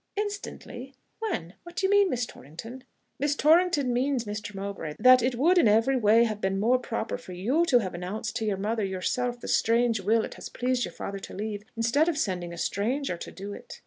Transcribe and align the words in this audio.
"Instantly?... 0.15 0.95
When?... 1.19 1.53
What 1.61 1.75
do 1.75 1.85
you 1.85 1.91
mean, 1.91 2.09
Miss 2.09 2.25
Torrington?" 2.25 2.85
"Miss 3.19 3.35
Torrington 3.35 3.93
means, 3.93 4.25
Mr. 4.25 4.55
Mowbray, 4.55 4.95
that 4.97 5.21
it 5.21 5.35
would 5.35 5.59
in 5.59 5.67
every 5.67 5.95
way 5.95 6.23
have 6.23 6.41
been 6.41 6.59
more 6.59 6.79
proper 6.79 7.19
for 7.19 7.33
you 7.33 7.65
to 7.67 7.77
have 7.77 7.93
announced 7.93 8.35
to 8.37 8.45
your 8.45 8.57
mother 8.57 8.83
yourself 8.83 9.39
the 9.39 9.47
strange 9.47 9.99
will 10.01 10.25
it 10.25 10.33
has 10.33 10.49
pleased 10.49 10.85
your 10.85 10.91
father 10.93 11.19
to 11.19 11.35
leave, 11.35 11.61
instead 11.77 12.09
of 12.09 12.17
sending 12.17 12.51
a 12.51 12.57
stranger 12.57 13.15
to 13.17 13.31
do 13.31 13.53
it." 13.53 13.79